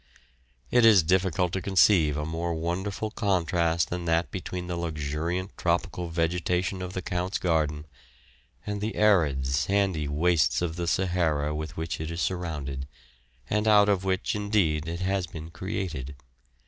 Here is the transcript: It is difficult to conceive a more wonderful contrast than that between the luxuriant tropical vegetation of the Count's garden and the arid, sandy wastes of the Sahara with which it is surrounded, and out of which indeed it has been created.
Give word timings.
It 0.71 0.83
is 0.83 1.03
difficult 1.03 1.53
to 1.53 1.61
conceive 1.61 2.17
a 2.17 2.25
more 2.25 2.55
wonderful 2.55 3.11
contrast 3.11 3.91
than 3.91 4.05
that 4.05 4.31
between 4.31 4.65
the 4.65 4.75
luxuriant 4.75 5.55
tropical 5.57 6.09
vegetation 6.09 6.81
of 6.81 6.93
the 6.93 7.03
Count's 7.03 7.37
garden 7.37 7.85
and 8.65 8.81
the 8.81 8.95
arid, 8.95 9.45
sandy 9.45 10.07
wastes 10.07 10.59
of 10.59 10.75
the 10.75 10.87
Sahara 10.87 11.53
with 11.53 11.77
which 11.77 12.01
it 12.01 12.09
is 12.09 12.19
surrounded, 12.19 12.87
and 13.47 13.67
out 13.67 13.89
of 13.89 14.03
which 14.03 14.33
indeed 14.33 14.87
it 14.87 15.01
has 15.01 15.27
been 15.27 15.51
created. 15.51 16.15